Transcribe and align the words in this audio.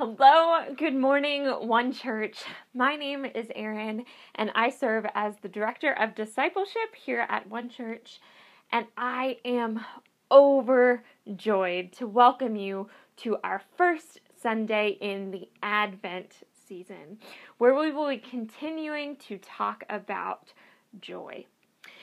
Hello, 0.00 0.60
good 0.76 0.94
morning, 0.94 1.46
One 1.46 1.92
Church. 1.92 2.44
My 2.72 2.94
name 2.94 3.24
is 3.24 3.48
Erin, 3.52 4.04
and 4.36 4.52
I 4.54 4.70
serve 4.70 5.04
as 5.12 5.34
the 5.38 5.48
Director 5.48 5.92
of 5.92 6.14
Discipleship 6.14 6.94
here 6.94 7.26
at 7.28 7.50
One 7.50 7.68
Church. 7.68 8.20
And 8.70 8.86
I 8.96 9.38
am 9.44 9.84
overjoyed 10.30 11.90
to 11.94 12.06
welcome 12.06 12.54
you 12.54 12.88
to 13.16 13.38
our 13.42 13.60
first 13.76 14.20
Sunday 14.40 14.98
in 15.00 15.32
the 15.32 15.48
Advent 15.64 16.44
season, 16.68 17.18
where 17.56 17.74
we 17.74 17.90
will 17.90 18.08
be 18.08 18.18
continuing 18.18 19.16
to 19.16 19.36
talk 19.38 19.82
about 19.90 20.52
joy. 21.00 21.44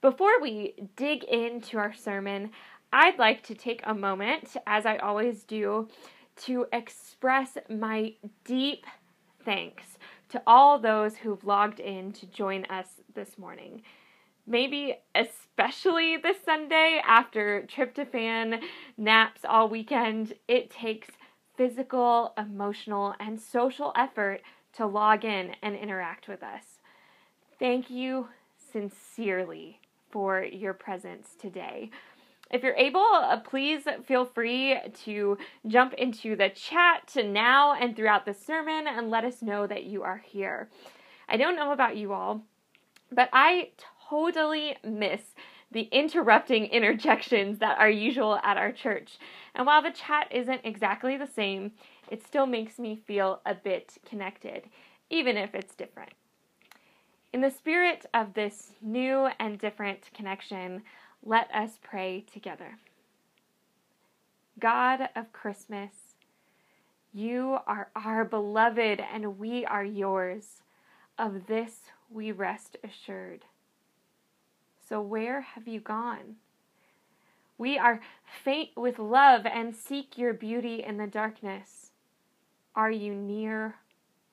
Before 0.00 0.40
we 0.40 0.88
dig 0.96 1.24
into 1.24 1.76
our 1.76 1.92
sermon, 1.92 2.52
I'd 2.92 3.18
like 3.18 3.42
to 3.44 3.54
take 3.54 3.82
a 3.84 3.92
moment, 3.92 4.56
as 4.66 4.86
I 4.86 4.96
always 4.96 5.44
do, 5.44 5.88
to 6.36 6.66
express 6.72 7.58
my 7.68 8.14
deep 8.44 8.86
thanks 9.44 9.84
to 10.30 10.42
all 10.46 10.78
those 10.78 11.16
who've 11.16 11.44
logged 11.44 11.80
in 11.80 12.12
to 12.12 12.26
join 12.26 12.64
us 12.66 12.86
this 13.14 13.36
morning. 13.36 13.82
Maybe 14.46 14.96
especially 15.14 16.16
this 16.16 16.38
Sunday 16.44 17.00
after 17.06 17.62
tryptophan 17.62 18.60
naps 18.96 19.42
all 19.44 19.68
weekend, 19.68 20.34
it 20.48 20.70
takes 20.70 21.08
physical, 21.56 22.32
emotional, 22.38 23.14
and 23.20 23.40
social 23.40 23.92
effort 23.96 24.40
to 24.72 24.86
log 24.86 25.24
in 25.24 25.54
and 25.62 25.76
interact 25.76 26.26
with 26.26 26.42
us. 26.42 26.62
Thank 27.58 27.90
you 27.90 28.28
sincerely 28.72 29.80
for 30.10 30.42
your 30.42 30.74
presence 30.74 31.34
today. 31.38 31.90
If 32.50 32.64
you're 32.64 32.74
able, 32.74 33.00
uh, 33.00 33.38
please 33.38 33.82
feel 34.04 34.24
free 34.24 34.76
to 35.04 35.38
jump 35.66 35.94
into 35.94 36.34
the 36.34 36.48
chat 36.48 37.16
now 37.16 37.74
and 37.74 37.94
throughout 37.94 38.24
the 38.24 38.34
sermon 38.34 38.86
and 38.88 39.08
let 39.08 39.24
us 39.24 39.40
know 39.40 39.66
that 39.68 39.84
you 39.84 40.02
are 40.02 40.22
here. 40.24 40.68
I 41.28 41.36
don't 41.36 41.54
know 41.54 41.70
about 41.70 41.96
you 41.96 42.12
all, 42.12 42.42
but 43.12 43.28
I 43.32 43.70
totally 44.08 44.76
miss 44.82 45.20
the 45.70 45.82
interrupting 45.92 46.64
interjections 46.72 47.60
that 47.60 47.78
are 47.78 47.90
usual 47.90 48.40
at 48.42 48.56
our 48.56 48.72
church. 48.72 49.18
And 49.54 49.64
while 49.64 49.82
the 49.82 49.92
chat 49.92 50.26
isn't 50.32 50.62
exactly 50.64 51.16
the 51.16 51.28
same, 51.28 51.72
it 52.10 52.26
still 52.26 52.46
makes 52.46 52.80
me 52.80 53.00
feel 53.06 53.40
a 53.46 53.54
bit 53.54 53.96
connected, 54.08 54.64
even 55.08 55.36
if 55.36 55.54
it's 55.54 55.76
different. 55.76 56.10
In 57.32 57.42
the 57.42 57.50
spirit 57.50 58.06
of 58.12 58.34
this 58.34 58.72
new 58.82 59.28
and 59.38 59.56
different 59.56 60.10
connection, 60.12 60.82
let 61.24 61.50
us 61.54 61.78
pray 61.82 62.24
together. 62.32 62.78
God 64.58 65.08
of 65.14 65.32
Christmas, 65.32 65.92
you 67.12 67.58
are 67.66 67.90
our 67.96 68.24
beloved 68.24 69.00
and 69.00 69.38
we 69.38 69.64
are 69.64 69.84
yours. 69.84 70.62
Of 71.18 71.46
this 71.46 71.80
we 72.10 72.32
rest 72.32 72.76
assured. 72.82 73.44
So, 74.88 75.00
where 75.00 75.42
have 75.42 75.68
you 75.68 75.80
gone? 75.80 76.36
We 77.58 77.76
are 77.78 78.00
faint 78.42 78.70
with 78.76 78.98
love 78.98 79.44
and 79.44 79.76
seek 79.76 80.16
your 80.16 80.32
beauty 80.32 80.82
in 80.82 80.96
the 80.96 81.06
darkness. 81.06 81.90
Are 82.74 82.90
you 82.90 83.14
near 83.14 83.76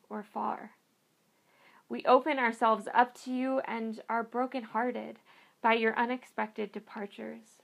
or 0.10 0.24
far? 0.24 0.72
We 1.90 2.06
open 2.06 2.40
ourselves 2.40 2.88
up 2.94 3.16
to 3.24 3.32
you 3.32 3.60
and 3.66 4.02
are 4.10 4.24
brokenhearted 4.24 5.20
by 5.62 5.74
your 5.74 5.98
unexpected 5.98 6.72
departures. 6.72 7.62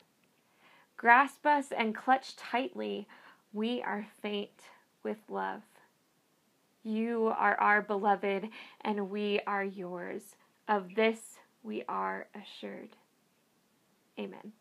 Grasp 0.97 1.45
us 1.45 1.71
and 1.71 1.95
clutch 1.95 2.35
tightly. 2.35 3.07
We 3.51 3.81
are 3.81 4.07
faint 4.21 4.69
with 5.03 5.17
love. 5.29 5.61
You 6.83 7.33
are 7.37 7.59
our 7.59 7.81
beloved, 7.81 8.49
and 8.81 9.09
we 9.09 9.39
are 9.47 9.63
yours. 9.63 10.35
Of 10.67 10.95
this 10.95 11.19
we 11.61 11.83
are 11.87 12.27
assured. 12.35 12.89
Amen. 14.19 14.51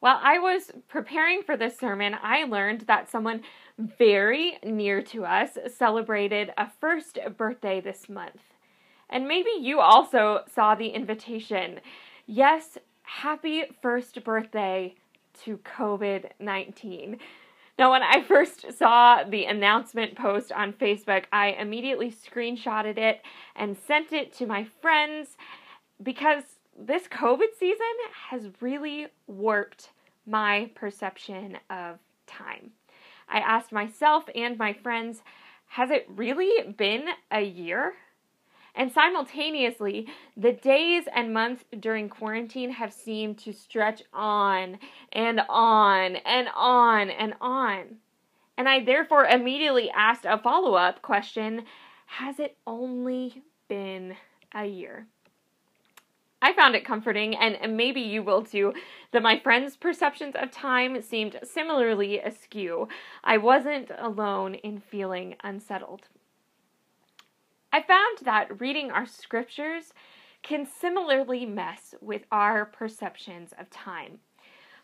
While 0.00 0.18
I 0.22 0.38
was 0.38 0.70
preparing 0.88 1.42
for 1.42 1.58
this 1.58 1.78
sermon, 1.78 2.16
I 2.22 2.44
learned 2.44 2.82
that 2.82 3.10
someone 3.10 3.42
very 3.78 4.58
near 4.64 5.02
to 5.02 5.26
us 5.26 5.58
celebrated 5.76 6.52
a 6.56 6.70
first 6.80 7.18
birthday 7.36 7.80
this 7.82 8.08
month. 8.08 8.40
And 9.10 9.28
maybe 9.28 9.50
you 9.58 9.80
also 9.80 10.44
saw 10.52 10.74
the 10.74 10.88
invitation. 10.88 11.80
Yes, 12.26 12.78
happy 13.02 13.64
first 13.82 14.22
birthday 14.24 14.94
to 15.44 15.58
COVID 15.58 16.30
19. 16.38 17.18
Now, 17.78 17.92
when 17.92 18.02
I 18.02 18.22
first 18.22 18.72
saw 18.78 19.24
the 19.24 19.46
announcement 19.46 20.14
post 20.14 20.52
on 20.52 20.72
Facebook, 20.74 21.24
I 21.32 21.48
immediately 21.52 22.12
screenshotted 22.12 22.98
it 22.98 23.22
and 23.56 23.76
sent 23.76 24.12
it 24.12 24.32
to 24.34 24.46
my 24.46 24.64
friends 24.80 25.36
because 26.02 26.44
this 26.78 27.08
COVID 27.08 27.58
season 27.58 27.86
has 28.28 28.48
really 28.60 29.08
warped 29.26 29.90
my 30.26 30.70
perception 30.74 31.58
of 31.68 31.98
time. 32.26 32.70
I 33.28 33.38
asked 33.38 33.72
myself 33.72 34.24
and 34.34 34.58
my 34.58 34.72
friends, 34.72 35.22
has 35.68 35.90
it 35.90 36.06
really 36.08 36.72
been 36.72 37.06
a 37.30 37.42
year? 37.42 37.94
And 38.74 38.92
simultaneously, 38.92 40.06
the 40.36 40.52
days 40.52 41.04
and 41.14 41.34
months 41.34 41.64
during 41.78 42.08
quarantine 42.08 42.70
have 42.70 42.92
seemed 42.92 43.38
to 43.38 43.52
stretch 43.52 44.02
on 44.12 44.78
and 45.12 45.40
on 45.48 46.16
and 46.16 46.48
on 46.54 47.10
and 47.10 47.34
on. 47.40 47.96
And 48.56 48.68
I 48.68 48.84
therefore 48.84 49.24
immediately 49.24 49.90
asked 49.90 50.24
a 50.24 50.38
follow 50.38 50.74
up 50.74 51.02
question 51.02 51.64
Has 52.06 52.38
it 52.38 52.56
only 52.66 53.42
been 53.68 54.16
a 54.54 54.66
year? 54.66 55.06
I 56.42 56.54
found 56.54 56.74
it 56.74 56.86
comforting, 56.86 57.36
and 57.36 57.76
maybe 57.76 58.00
you 58.00 58.22
will 58.22 58.42
too, 58.42 58.72
that 59.12 59.22
my 59.22 59.38
friends' 59.38 59.76
perceptions 59.76 60.34
of 60.34 60.50
time 60.50 61.02
seemed 61.02 61.38
similarly 61.42 62.18
askew. 62.18 62.88
I 63.22 63.36
wasn't 63.36 63.90
alone 63.98 64.54
in 64.54 64.80
feeling 64.80 65.36
unsettled. 65.44 66.08
I 67.72 67.82
found 67.82 68.18
that 68.22 68.60
reading 68.60 68.90
our 68.90 69.06
scriptures 69.06 69.92
can 70.42 70.66
similarly 70.66 71.46
mess 71.46 71.94
with 72.00 72.22
our 72.32 72.64
perceptions 72.64 73.52
of 73.58 73.70
time. 73.70 74.18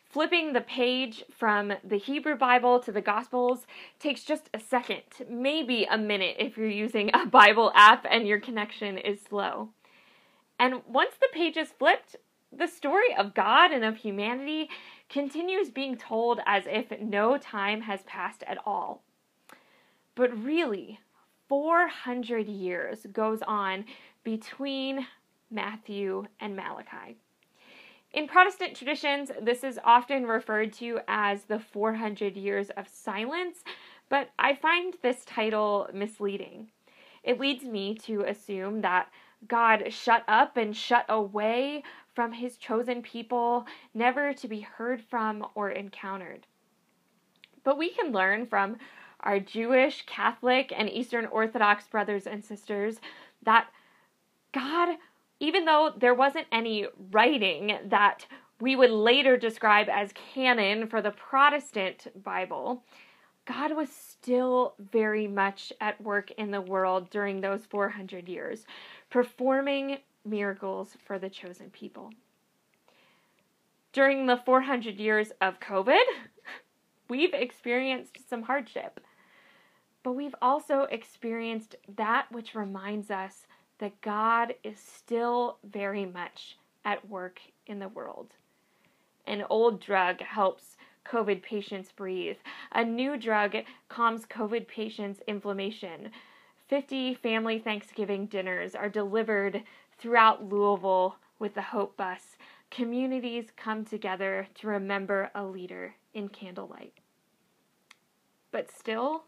Flipping 0.05 0.53
the 0.53 0.61
page 0.61 1.25
from 1.37 1.73
the 1.83 1.97
Hebrew 1.97 2.37
Bible 2.37 2.79
to 2.81 2.93
the 2.93 3.01
Gospels 3.01 3.67
takes 3.99 4.23
just 4.23 4.49
a 4.55 4.61
second, 4.61 5.03
maybe 5.29 5.85
a 5.91 5.99
minute 5.99 6.37
if 6.39 6.57
you're 6.57 6.69
using 6.69 7.11
a 7.13 7.27
Bible 7.27 7.73
app 7.75 8.07
and 8.09 8.27
your 8.27 8.39
connection 8.39 8.99
is 8.99 9.21
slow. 9.21 9.71
And 10.59 10.83
once 10.87 11.17
the 11.21 11.29
page 11.33 11.57
is 11.57 11.73
flipped, 11.73 12.15
the 12.57 12.69
story 12.69 13.15
of 13.19 13.35
God 13.35 13.73
and 13.73 13.85
of 13.85 13.97
humanity 13.97 14.71
continues 15.11 15.71
being 15.71 15.97
told 15.97 16.41
as 16.47 16.65
if 16.67 17.01
no 17.01 17.37
time 17.37 17.83
has 17.83 18.03
passed 18.05 18.45
at 18.47 18.59
all. 18.65 19.03
But 20.15 20.37
really, 20.39 21.01
400 21.49 22.49
years 22.49 23.07
goes 23.13 23.41
on 23.47 23.85
between 24.25 25.07
Matthew 25.51 26.25
and 26.41 26.57
Malachi. 26.57 27.17
In 28.13 28.27
Protestant 28.27 28.75
traditions, 28.75 29.31
this 29.43 29.63
is 29.63 29.79
often 29.85 30.27
referred 30.27 30.73
to 30.75 31.01
as 31.07 31.45
the 31.45 31.59
400 31.59 32.37
years 32.37 32.71
of 32.71 32.89
silence, 32.89 33.59
but 34.09 34.31
I 34.39 34.55
find 34.55 34.95
this 35.03 35.25
title 35.25 35.89
misleading. 35.93 36.69
It 37.23 37.41
leads 37.41 37.65
me 37.65 37.95
to 38.05 38.23
assume 38.23 38.81
that 38.83 39.09
God 39.47 39.93
shut 39.93 40.25
up 40.29 40.57
and 40.57 40.77
shut 40.77 41.05
away 41.09 41.83
from 42.15 42.33
his 42.33 42.57
chosen 42.57 43.03
people, 43.03 43.67
never 43.93 44.33
to 44.33 44.49
be 44.49 44.61
heard 44.61 45.03
from 45.03 45.47
or 45.55 45.71
encountered. 45.71 46.47
But 47.65 47.77
we 47.77 47.91
can 47.91 48.13
learn 48.13 48.47
from 48.47 48.77
our 49.21 49.41
Jewish, 49.41 50.05
Catholic, 50.07 50.73
and 50.77 50.91
Eastern 50.91 51.27
Orthodox 51.27 51.87
brothers 51.87 52.27
and 52.27 52.45
sisters 52.45 53.01
that 53.43 53.69
God, 54.53 54.97
even 55.41 55.65
though 55.65 55.93
there 55.97 56.15
wasn't 56.15 56.47
any 56.53 56.87
writing 57.11 57.79
that 57.87 58.27
we 58.61 58.75
would 58.77 58.91
later 58.91 59.37
describe 59.37 59.89
as 59.89 60.13
canon 60.35 60.87
for 60.87 61.03
the 61.03 61.11
Protestant 61.11 62.07
Bible, 62.23 62.83
God 63.47 63.77
was 63.77 63.91
still 63.91 64.75
very 64.79 65.29
much 65.29 65.73
at 65.81 66.01
work 66.01 66.31
in 66.33 66.51
the 66.51 66.61
world 66.61 67.11
during 67.11 67.41
those 67.41 67.65
400 67.67 68.29
years, 68.29 68.67
performing 69.09 69.99
miracles 70.25 70.97
for 71.07 71.19
the 71.19 71.31
chosen 71.31 71.71
people. 71.71 72.11
During 73.93 74.27
the 74.27 74.37
400 74.37 74.97
years 74.97 75.33
of 75.41 75.61
COVID, 75.61 76.03
we've 77.09 77.35
experienced 77.35 78.29
some 78.29 78.43
hardship, 78.43 79.01
but 80.07 80.13
we've 80.13 80.37
also 80.41 80.83
experienced 80.83 81.75
that 81.97 82.31
which 82.31 82.55
reminds 82.55 83.11
us 83.11 83.49
that 83.81 84.01
God 84.03 84.55
is 84.63 84.79
still 84.79 85.59
very 85.65 86.07
much 86.07 86.59
at 86.85 87.09
work 87.09 87.41
in 87.67 87.81
the 87.81 87.89
world. 87.89 88.29
An 89.27 89.43
old 89.51 89.81
drug 89.81 90.21
helps 90.21 90.77
COVID 91.11 91.43
patients 91.43 91.91
breathe. 91.91 92.37
A 92.71 92.85
new 92.85 93.17
drug 93.17 93.57
calms 93.89 94.27
COVID 94.27 94.69
patients' 94.69 95.23
inflammation. 95.27 96.13
50 96.69 97.15
family 97.15 97.59
Thanksgiving 97.59 98.27
dinners 98.27 98.77
are 98.77 98.89
delivered 98.89 99.65
throughout 99.99 100.49
Louisville 100.49 101.17
with 101.41 101.55
the 101.55 101.63
Hope 101.63 101.97
Bus. 101.97 102.37
Communities 102.71 103.47
come 103.57 103.85
together 103.85 104.47
to 104.55 104.69
remember 104.69 105.33
a 105.35 105.43
leader 105.45 105.97
in 106.15 106.29
candlelight. 106.29 106.95
But 108.53 108.71
still, 108.71 109.25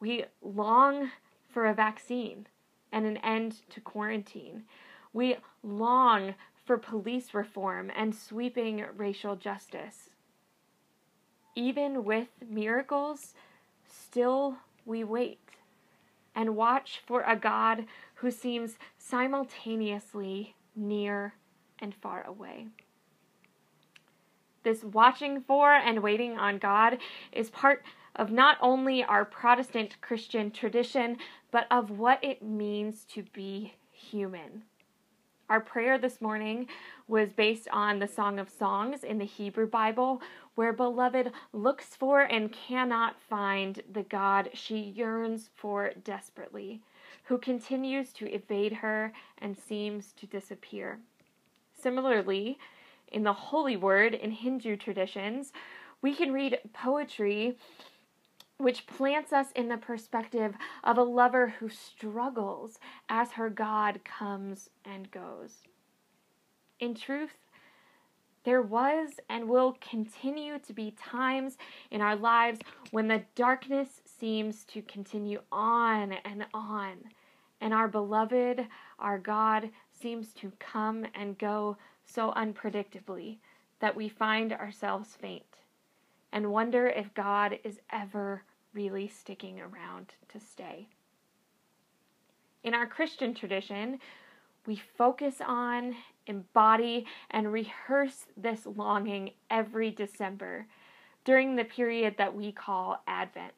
we 0.00 0.24
long 0.42 1.10
for 1.48 1.66
a 1.66 1.74
vaccine 1.74 2.46
and 2.92 3.06
an 3.06 3.16
end 3.18 3.56
to 3.70 3.80
quarantine. 3.80 4.64
We 5.12 5.36
long 5.62 6.34
for 6.64 6.76
police 6.76 7.32
reform 7.32 7.90
and 7.96 8.14
sweeping 8.14 8.84
racial 8.96 9.36
justice. 9.36 10.10
Even 11.54 12.04
with 12.04 12.28
miracles, 12.46 13.34
still 13.86 14.56
we 14.84 15.04
wait 15.04 15.38
and 16.34 16.54
watch 16.54 17.00
for 17.06 17.22
a 17.22 17.34
God 17.34 17.86
who 18.16 18.30
seems 18.30 18.76
simultaneously 18.98 20.54
near 20.74 21.34
and 21.78 21.94
far 21.94 22.24
away. 22.26 22.66
This 24.62 24.84
watching 24.84 25.40
for 25.40 25.72
and 25.72 26.02
waiting 26.02 26.36
on 26.36 26.58
God 26.58 26.98
is 27.32 27.50
part 27.50 27.84
of 28.16 28.32
not 28.32 28.58
only 28.60 29.04
our 29.04 29.24
Protestant 29.24 30.00
Christian 30.00 30.50
tradition, 30.50 31.18
but 31.50 31.66
of 31.70 31.90
what 31.90 32.22
it 32.24 32.42
means 32.42 33.04
to 33.12 33.22
be 33.32 33.74
human. 33.92 34.62
Our 35.48 35.60
prayer 35.60 35.96
this 35.96 36.20
morning 36.20 36.66
was 37.06 37.32
based 37.32 37.68
on 37.72 38.00
the 38.00 38.08
Song 38.08 38.40
of 38.40 38.50
Songs 38.50 39.04
in 39.04 39.18
the 39.18 39.24
Hebrew 39.24 39.68
Bible, 39.68 40.20
where 40.56 40.72
Beloved 40.72 41.30
looks 41.52 41.94
for 41.94 42.22
and 42.22 42.52
cannot 42.52 43.20
find 43.20 43.80
the 43.92 44.02
God 44.02 44.50
she 44.54 44.76
yearns 44.78 45.50
for 45.54 45.92
desperately, 46.02 46.80
who 47.24 47.38
continues 47.38 48.12
to 48.14 48.28
evade 48.32 48.72
her 48.72 49.12
and 49.38 49.56
seems 49.56 50.12
to 50.14 50.26
disappear. 50.26 50.98
Similarly, 51.80 52.58
in 53.12 53.22
the 53.22 53.32
Holy 53.32 53.76
Word 53.76 54.14
in 54.14 54.32
Hindu 54.32 54.76
traditions, 54.76 55.52
we 56.02 56.14
can 56.14 56.32
read 56.32 56.58
poetry 56.72 57.56
which 58.58 58.86
plants 58.86 59.32
us 59.32 59.48
in 59.54 59.68
the 59.68 59.76
perspective 59.76 60.54
of 60.82 60.98
a 60.98 61.02
lover 61.02 61.54
who 61.58 61.68
struggles 61.68 62.78
as 63.08 63.32
her 63.32 63.50
God 63.50 64.00
comes 64.04 64.70
and 64.84 65.10
goes. 65.10 65.62
In 66.80 66.94
truth, 66.94 67.36
there 68.44 68.62
was 68.62 69.10
and 69.28 69.48
will 69.48 69.76
continue 69.80 70.58
to 70.60 70.72
be 70.72 70.92
times 70.92 71.58
in 71.90 72.00
our 72.00 72.16
lives 72.16 72.60
when 72.92 73.08
the 73.08 73.24
darkness 73.34 74.00
seems 74.04 74.64
to 74.66 74.82
continue 74.82 75.40
on 75.50 76.12
and 76.24 76.46
on, 76.54 76.92
and 77.60 77.74
our 77.74 77.88
beloved, 77.88 78.66
our 78.98 79.18
God, 79.18 79.70
seems 79.90 80.32
to 80.34 80.52
come 80.58 81.06
and 81.14 81.36
go 81.38 81.76
so 82.04 82.32
unpredictably 82.36 83.38
that 83.80 83.96
we 83.96 84.08
find 84.08 84.52
ourselves 84.52 85.16
faint 85.20 85.55
and 86.32 86.52
wonder 86.52 86.88
if 86.88 87.14
God 87.14 87.58
is 87.64 87.78
ever 87.90 88.42
really 88.74 89.08
sticking 89.08 89.60
around 89.60 90.14
to 90.28 90.40
stay. 90.40 90.88
In 92.62 92.74
our 92.74 92.86
Christian 92.86 93.32
tradition, 93.34 93.98
we 94.66 94.82
focus 94.98 95.36
on, 95.46 95.94
embody, 96.26 97.06
and 97.30 97.52
rehearse 97.52 98.26
this 98.36 98.66
longing 98.66 99.30
every 99.50 99.90
December 99.90 100.66
during 101.24 101.56
the 101.56 101.64
period 101.64 102.16
that 102.18 102.34
we 102.34 102.52
call 102.52 103.02
Advent. 103.06 103.52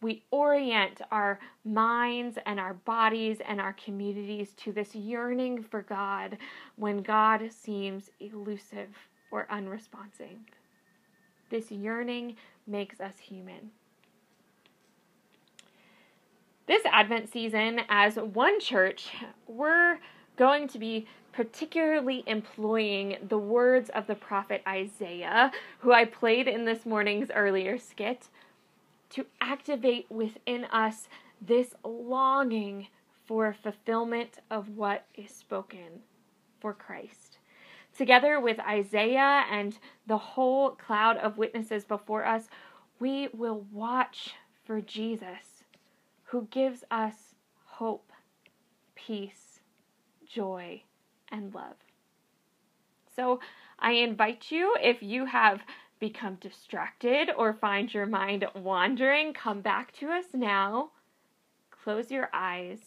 We 0.00 0.24
orient 0.30 1.00
our 1.12 1.38
minds 1.64 2.38
and 2.44 2.58
our 2.58 2.74
bodies 2.74 3.38
and 3.46 3.60
our 3.60 3.72
communities 3.74 4.52
to 4.58 4.72
this 4.72 4.94
yearning 4.94 5.62
for 5.62 5.82
God 5.82 6.38
when 6.76 7.02
God 7.02 7.52
seems 7.52 8.10
elusive 8.18 8.88
or 9.30 9.46
unresponsive. 9.50 10.38
This 11.52 11.70
yearning 11.70 12.36
makes 12.66 12.98
us 12.98 13.18
human. 13.18 13.72
This 16.66 16.82
Advent 16.86 17.30
season, 17.30 17.82
as 17.90 18.16
one 18.16 18.58
church, 18.58 19.10
we're 19.46 19.98
going 20.38 20.66
to 20.68 20.78
be 20.78 21.06
particularly 21.30 22.24
employing 22.26 23.18
the 23.28 23.36
words 23.36 23.90
of 23.90 24.06
the 24.06 24.14
prophet 24.14 24.62
Isaiah, 24.66 25.52
who 25.80 25.92
I 25.92 26.06
played 26.06 26.48
in 26.48 26.64
this 26.64 26.86
morning's 26.86 27.30
earlier 27.30 27.76
skit, 27.76 28.28
to 29.10 29.26
activate 29.42 30.10
within 30.10 30.64
us 30.64 31.06
this 31.38 31.74
longing 31.84 32.86
for 33.26 33.52
fulfillment 33.52 34.38
of 34.50 34.70
what 34.70 35.04
is 35.14 35.30
spoken 35.30 36.00
for 36.60 36.72
Christ. 36.72 37.31
Together 37.96 38.40
with 38.40 38.58
Isaiah 38.60 39.44
and 39.50 39.78
the 40.06 40.16
whole 40.16 40.70
cloud 40.70 41.18
of 41.18 41.38
witnesses 41.38 41.84
before 41.84 42.24
us, 42.24 42.48
we 42.98 43.28
will 43.34 43.66
watch 43.70 44.34
for 44.64 44.80
Jesus, 44.80 45.64
who 46.24 46.48
gives 46.50 46.84
us 46.90 47.14
hope, 47.64 48.12
peace, 48.94 49.60
joy, 50.26 50.82
and 51.30 51.54
love. 51.54 51.76
So 53.14 53.40
I 53.78 53.92
invite 53.92 54.50
you, 54.50 54.74
if 54.80 55.02
you 55.02 55.26
have 55.26 55.60
become 55.98 56.36
distracted 56.36 57.30
or 57.36 57.52
find 57.52 57.92
your 57.92 58.06
mind 58.06 58.46
wandering, 58.54 59.34
come 59.34 59.60
back 59.60 59.92
to 59.92 60.10
us 60.10 60.26
now. 60.32 60.90
Close 61.70 62.10
your 62.10 62.30
eyes, 62.32 62.80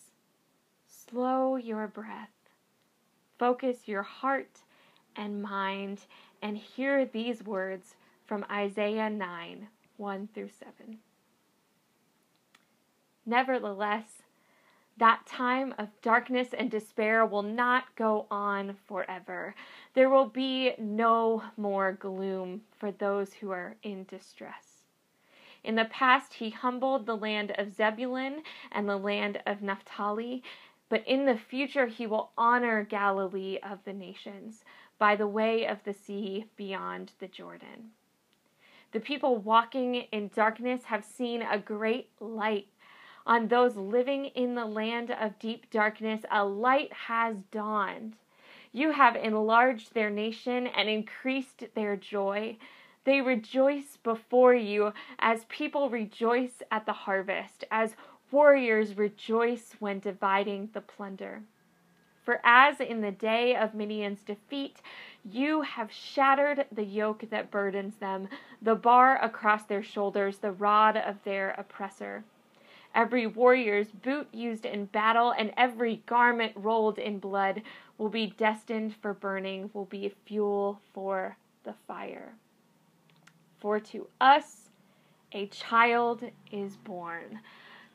slow 0.87 1.57
your 1.57 1.87
breath, 1.87 2.29
focus 3.37 3.87
your 3.87 4.03
heart 4.03 4.61
and 5.15 5.41
mind, 5.41 6.01
and 6.41 6.57
hear 6.57 7.05
these 7.05 7.43
words 7.43 7.95
from 8.25 8.45
Isaiah 8.51 9.09
9 9.09 9.67
1 9.97 10.29
through 10.33 10.49
7. 10.49 10.97
Nevertheless, 13.25 14.23
that 14.97 15.25
time 15.25 15.73
of 15.77 15.89
darkness 16.01 16.49
and 16.57 16.71
despair 16.71 17.25
will 17.25 17.43
not 17.43 17.95
go 17.95 18.27
on 18.31 18.77
forever. 18.87 19.55
There 19.93 20.09
will 20.09 20.27
be 20.27 20.73
no 20.77 21.43
more 21.57 21.93
gloom 21.93 22.61
for 22.77 22.91
those 22.91 23.33
who 23.33 23.51
are 23.51 23.75
in 23.83 24.05
distress. 24.05 24.83
In 25.63 25.75
the 25.75 25.85
past, 25.85 26.35
he 26.35 26.51
humbled 26.51 27.05
the 27.05 27.17
land 27.17 27.53
of 27.57 27.75
Zebulun 27.75 28.43
and 28.71 28.87
the 28.87 28.97
land 28.97 29.41
of 29.45 29.61
Naphtali, 29.61 30.43
but 30.87 31.05
in 31.07 31.25
the 31.25 31.37
future, 31.37 31.87
he 31.87 32.05
will 32.05 32.31
honor 32.37 32.83
Galilee 32.83 33.57
of 33.63 33.79
the 33.83 33.93
nations 33.93 34.63
by 34.97 35.15
the 35.15 35.27
way 35.27 35.65
of 35.65 35.83
the 35.83 35.93
sea 35.93 36.45
beyond 36.55 37.11
the 37.19 37.27
Jordan. 37.27 37.91
The 38.91 38.99
people 38.99 39.37
walking 39.37 39.95
in 39.95 40.29
darkness 40.33 40.85
have 40.85 41.03
seen 41.03 41.41
a 41.41 41.59
great 41.59 42.09
light. 42.19 42.67
On 43.27 43.47
those 43.47 43.75
living 43.75 44.27
in 44.27 44.55
the 44.55 44.65
land 44.65 45.11
of 45.11 45.39
deep 45.39 45.69
darkness, 45.69 46.21
a 46.31 46.45
light 46.45 46.93
has 46.93 47.35
dawned. 47.51 48.15
You 48.71 48.91
have 48.91 49.15
enlarged 49.15 49.93
their 49.93 50.09
nation 50.09 50.67
and 50.67 50.87
increased 50.87 51.63
their 51.75 51.95
joy. 51.95 52.57
They 53.03 53.21
rejoice 53.21 53.97
before 54.03 54.53
you 54.53 54.93
as 55.19 55.45
people 55.45 55.89
rejoice 55.89 56.61
at 56.71 56.85
the 56.85 56.93
harvest, 56.93 57.63
as 57.71 57.95
warriors 58.31 58.97
rejoice 58.97 59.75
when 59.79 59.99
dividing 59.99 60.69
the 60.73 60.81
plunder. 60.81 61.41
For 62.25 62.41
as 62.43 62.79
in 62.79 63.01
the 63.01 63.11
day 63.11 63.55
of 63.55 63.75
Midian's 63.75 64.23
defeat, 64.23 64.81
you 65.23 65.61
have 65.61 65.91
shattered 65.91 66.65
the 66.71 66.83
yoke 66.83 67.29
that 67.29 67.51
burdens 67.51 67.97
them, 67.97 68.27
the 68.61 68.73
bar 68.73 69.23
across 69.23 69.63
their 69.63 69.83
shoulders, 69.83 70.39
the 70.39 70.51
rod 70.51 70.97
of 70.97 71.23
their 71.23 71.51
oppressor. 71.51 72.23
Every 72.95 73.27
warrior's 73.27 73.91
boot 73.91 74.27
used 74.33 74.65
in 74.65 74.85
battle 74.85 75.33
and 75.37 75.51
every 75.55 76.01
garment 76.07 76.53
rolled 76.55 76.97
in 76.97 77.19
blood 77.19 77.61
will 77.97 78.09
be 78.09 78.33
destined 78.37 78.95
for 78.95 79.13
burning, 79.13 79.69
will 79.73 79.85
be 79.85 80.11
fuel 80.25 80.79
for 80.93 81.37
the 81.63 81.75
fire. 81.87 82.33
For 83.59 83.79
to 83.81 84.07
us 84.19 84.69
a 85.31 85.47
child 85.47 86.23
is 86.51 86.77
born, 86.77 87.39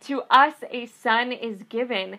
to 0.02 0.22
us 0.30 0.54
a 0.70 0.86
son 0.86 1.32
is 1.32 1.62
given 1.64 2.18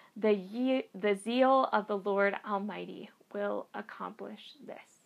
The, 0.15 0.33
ye- 0.33 0.87
the 0.93 1.15
zeal 1.15 1.69
of 1.71 1.87
the 1.87 1.97
Lord 1.97 2.35
Almighty 2.47 3.09
will 3.33 3.67
accomplish 3.73 4.53
this. 4.65 5.01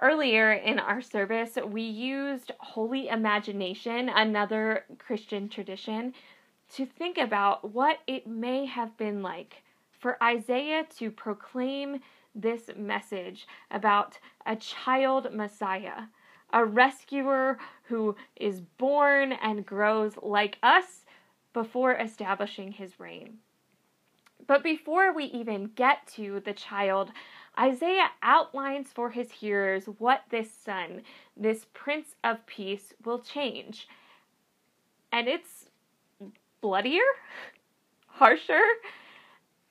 Earlier 0.00 0.52
in 0.52 0.78
our 0.78 1.00
service, 1.00 1.56
we 1.66 1.80
used 1.80 2.52
Holy 2.58 3.08
Imagination, 3.08 4.10
another 4.10 4.84
Christian 4.98 5.48
tradition, 5.48 6.12
to 6.74 6.84
think 6.84 7.16
about 7.16 7.72
what 7.72 8.00
it 8.06 8.26
may 8.26 8.66
have 8.66 8.96
been 8.98 9.22
like 9.22 9.62
for 9.90 10.22
Isaiah 10.22 10.84
to 10.98 11.10
proclaim 11.10 12.00
this 12.34 12.68
message 12.76 13.46
about 13.70 14.18
a 14.44 14.56
child 14.56 15.32
Messiah, 15.32 16.02
a 16.52 16.64
rescuer 16.64 17.58
who 17.84 18.16
is 18.36 18.60
born 18.60 19.32
and 19.32 19.66
grows 19.66 20.12
like 20.22 20.58
us 20.62 21.04
before 21.52 21.94
establishing 21.94 22.72
his 22.72 22.98
reign. 23.00 23.38
But 24.46 24.62
before 24.62 25.12
we 25.12 25.24
even 25.24 25.70
get 25.74 26.06
to 26.14 26.40
the 26.44 26.52
child, 26.52 27.10
Isaiah 27.58 28.10
outlines 28.22 28.88
for 28.92 29.10
his 29.10 29.32
hearers 29.32 29.86
what 29.98 30.22
this 30.30 30.50
son, 30.52 31.02
this 31.36 31.66
Prince 31.72 32.14
of 32.22 32.44
Peace, 32.46 32.92
will 33.04 33.18
change. 33.18 33.88
And 35.10 35.26
it's 35.26 35.70
bloodier, 36.60 37.00
harsher, 38.06 38.62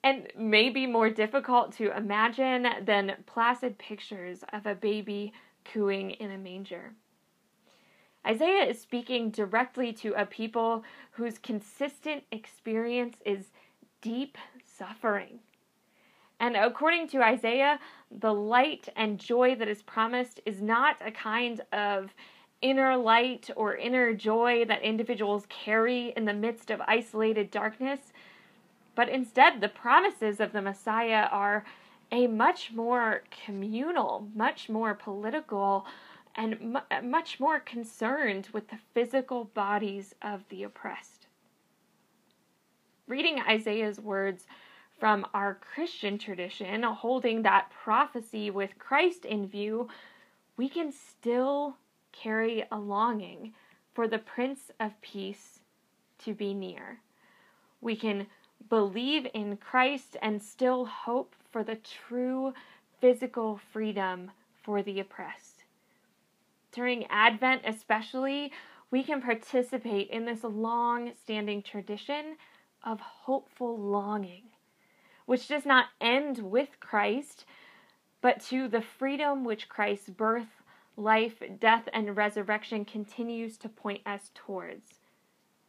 and 0.03 0.27
maybe 0.37 0.85
more 0.87 1.09
difficult 1.09 1.73
to 1.73 1.95
imagine 1.95 2.67
than 2.83 3.15
placid 3.25 3.77
pictures 3.77 4.43
of 4.51 4.65
a 4.65 4.75
baby 4.75 5.33
cooing 5.65 6.11
in 6.11 6.31
a 6.31 6.37
manger. 6.37 6.93
Isaiah 8.25 8.65
is 8.65 8.81
speaking 8.81 9.29
directly 9.29 9.93
to 9.93 10.13
a 10.13 10.25
people 10.25 10.83
whose 11.11 11.37
consistent 11.37 12.23
experience 12.31 13.17
is 13.25 13.51
deep 14.01 14.37
suffering. 14.63 15.39
And 16.39 16.55
according 16.55 17.07
to 17.09 17.23
Isaiah, 17.23 17.79
the 18.11 18.33
light 18.33 18.89
and 18.95 19.19
joy 19.19 19.55
that 19.55 19.67
is 19.67 19.83
promised 19.83 20.41
is 20.45 20.61
not 20.61 20.97
a 21.05 21.11
kind 21.11 21.61
of 21.71 22.13
inner 22.61 22.97
light 22.97 23.49
or 23.55 23.75
inner 23.75 24.13
joy 24.13 24.65
that 24.65 24.81
individuals 24.81 25.45
carry 25.49 26.13
in 26.17 26.25
the 26.25 26.33
midst 26.33 26.71
of 26.71 26.81
isolated 26.87 27.51
darkness, 27.51 27.99
but 28.95 29.09
instead, 29.09 29.59
the 29.61 29.69
promises 29.69 30.39
of 30.39 30.53
the 30.53 30.61
Messiah 30.61 31.27
are 31.31 31.65
a 32.11 32.27
much 32.27 32.71
more 32.73 33.23
communal, 33.45 34.27
much 34.35 34.69
more 34.69 34.93
political, 34.93 35.85
and 36.35 36.77
much 37.03 37.39
more 37.39 37.59
concerned 37.59 38.49
with 38.51 38.69
the 38.69 38.79
physical 38.93 39.45
bodies 39.45 40.13
of 40.21 40.43
the 40.49 40.63
oppressed. 40.63 41.27
Reading 43.07 43.39
Isaiah's 43.47 43.99
words 43.99 44.45
from 44.99 45.25
our 45.33 45.55
Christian 45.55 46.17
tradition, 46.17 46.83
holding 46.83 47.41
that 47.41 47.69
prophecy 47.69 48.49
with 48.49 48.79
Christ 48.79 49.25
in 49.25 49.47
view, 49.47 49.89
we 50.57 50.69
can 50.69 50.91
still 50.91 51.77
carry 52.11 52.65
a 52.71 52.77
longing 52.77 53.53
for 53.93 54.07
the 54.07 54.17
Prince 54.17 54.71
of 54.79 54.99
Peace 55.01 55.59
to 56.19 56.33
be 56.33 56.53
near. 56.53 56.99
We 57.81 57.95
can 57.95 58.27
believe 58.69 59.27
in 59.33 59.57
Christ 59.57 60.17
and 60.21 60.41
still 60.41 60.85
hope 60.85 61.35
for 61.55 61.63
the 61.63 61.79
true 62.09 62.53
physical 62.99 63.57
freedom 63.71 64.29
for 64.61 64.83
the 64.83 64.99
oppressed. 64.99 65.63
During 66.73 67.05
Advent, 67.05 67.61
especially, 67.63 68.51
we 68.91 69.03
can 69.03 69.21
participate 69.21 70.09
in 70.09 70.25
this 70.25 70.43
long 70.43 71.13
standing 71.17 71.63
tradition 71.63 72.35
of 72.83 72.99
hopeful 72.99 73.77
longing, 73.77 74.43
which 75.27 75.47
does 75.47 75.65
not 75.65 75.85
end 76.01 76.39
with 76.39 76.77
Christ, 76.81 77.45
but 78.19 78.41
to 78.47 78.67
the 78.67 78.81
freedom 78.81 79.45
which 79.45 79.69
Christ's 79.69 80.09
birth, 80.09 80.61
life, 80.97 81.41
death, 81.61 81.87
and 81.93 82.17
resurrection 82.17 82.83
continues 82.83 83.55
to 83.59 83.69
point 83.69 84.01
us 84.05 84.29
towards, 84.35 84.99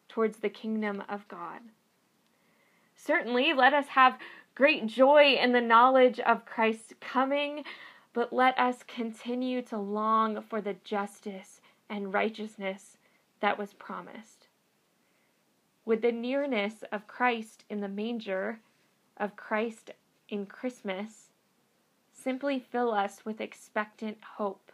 towards 0.08 0.38
the 0.38 0.48
kingdom 0.48 1.04
of 1.08 1.28
God. 1.28 1.60
Certainly, 2.96 3.52
let 3.52 3.72
us 3.72 3.86
have 3.90 4.18
great 4.56 4.86
joy 4.86 5.36
in 5.40 5.52
the 5.52 5.60
knowledge 5.60 6.18
of 6.20 6.46
Christ's 6.46 6.94
coming, 6.98 7.62
but 8.14 8.32
let 8.32 8.58
us 8.58 8.82
continue 8.88 9.60
to 9.62 9.76
long 9.76 10.42
for 10.42 10.62
the 10.62 10.76
justice 10.82 11.60
and 11.90 12.12
righteousness 12.12 12.96
that 13.40 13.58
was 13.58 13.74
promised. 13.74 14.48
With 15.84 16.00
the 16.00 16.10
nearness 16.10 16.82
of 16.90 17.06
Christ 17.06 17.64
in 17.68 17.80
the 17.82 17.88
manger, 17.88 18.58
of 19.18 19.36
Christ 19.36 19.90
in 20.30 20.46
Christmas, 20.46 21.28
simply 22.10 22.58
fill 22.58 22.92
us 22.92 23.24
with 23.26 23.42
expectant 23.42 24.16
hope 24.36 24.72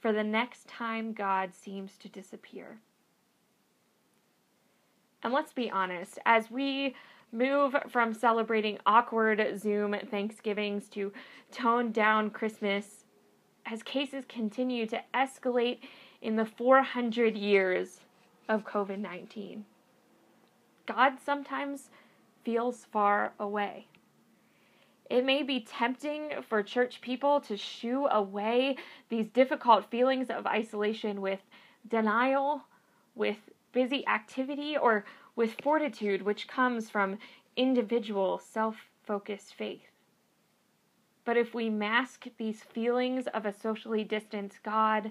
for 0.00 0.12
the 0.12 0.24
next 0.24 0.66
time 0.66 1.12
God 1.12 1.54
seems 1.54 1.98
to 1.98 2.08
disappear. 2.08 2.78
And 5.22 5.32
let's 5.32 5.52
be 5.52 5.70
honest, 5.70 6.18
as 6.24 6.50
we 6.50 6.94
move 7.34 7.74
from 7.90 8.14
celebrating 8.14 8.78
awkward 8.86 9.58
Zoom 9.58 9.94
Thanksgivings 10.10 10.88
to 10.90 11.12
toned 11.50 11.92
down 11.92 12.30
Christmas 12.30 13.04
as 13.66 13.82
cases 13.82 14.24
continue 14.28 14.86
to 14.86 15.02
escalate 15.12 15.78
in 16.22 16.36
the 16.36 16.46
400 16.46 17.36
years 17.36 18.00
of 18.48 18.64
COVID 18.64 18.98
19. 18.98 19.64
God 20.86 21.14
sometimes 21.24 21.90
feels 22.44 22.84
far 22.92 23.32
away. 23.40 23.88
It 25.10 25.24
may 25.24 25.42
be 25.42 25.60
tempting 25.60 26.30
for 26.48 26.62
church 26.62 27.00
people 27.00 27.40
to 27.42 27.56
shoo 27.56 28.06
away 28.10 28.76
these 29.08 29.28
difficult 29.28 29.90
feelings 29.90 30.30
of 30.30 30.46
isolation 30.46 31.20
with 31.20 31.40
denial, 31.88 32.62
with 33.14 33.36
busy 33.72 34.06
activity, 34.06 34.76
or 34.76 35.04
with 35.36 35.60
fortitude 35.62 36.22
which 36.22 36.48
comes 36.48 36.90
from 36.90 37.18
individual 37.56 38.38
self 38.38 38.76
focused 39.02 39.54
faith. 39.54 39.90
But 41.24 41.36
if 41.36 41.54
we 41.54 41.70
mask 41.70 42.26
these 42.36 42.62
feelings 42.62 43.26
of 43.28 43.46
a 43.46 43.52
socially 43.52 44.04
distanced 44.04 44.62
God, 44.62 45.10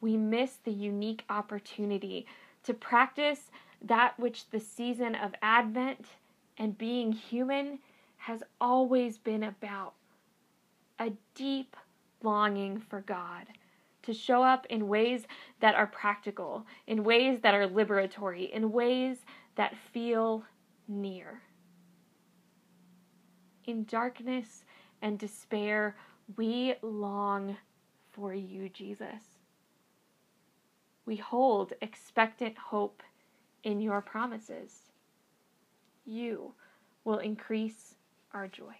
we 0.00 0.16
miss 0.16 0.58
the 0.64 0.72
unique 0.72 1.24
opportunity 1.30 2.26
to 2.64 2.74
practice 2.74 3.50
that 3.82 4.18
which 4.18 4.50
the 4.50 4.60
season 4.60 5.14
of 5.14 5.34
Advent 5.42 6.06
and 6.58 6.76
being 6.76 7.12
human 7.12 7.78
has 8.16 8.42
always 8.60 9.18
been 9.18 9.44
about 9.44 9.94
a 10.98 11.12
deep 11.34 11.76
longing 12.22 12.78
for 12.78 13.00
God 13.02 13.46
to 14.02 14.14
show 14.14 14.42
up 14.42 14.66
in 14.70 14.88
ways 14.88 15.24
that 15.60 15.74
are 15.74 15.86
practical, 15.86 16.66
in 16.86 17.04
ways 17.04 17.40
that 17.42 17.54
are 17.54 17.68
liberatory, 17.68 18.50
in 18.50 18.72
ways 18.72 19.18
that 19.56 19.74
feel 19.92 20.44
near. 20.88 21.42
In 23.64 23.84
darkness 23.84 24.64
and 25.02 25.18
despair, 25.18 25.96
we 26.36 26.74
long 26.82 27.56
for 28.12 28.32
you, 28.32 28.68
Jesus. 28.68 29.38
We 31.04 31.16
hold 31.16 31.72
expectant 31.80 32.56
hope 32.56 33.02
in 33.62 33.80
your 33.80 34.00
promises. 34.00 34.92
You 36.04 36.54
will 37.04 37.18
increase 37.18 37.94
our 38.32 38.48
joy. 38.48 38.74